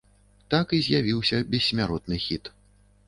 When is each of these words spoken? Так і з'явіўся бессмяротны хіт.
Так 0.53 0.71
і 0.77 0.79
з'явіўся 0.87 1.41
бессмяротны 1.53 2.21
хіт. 2.25 2.53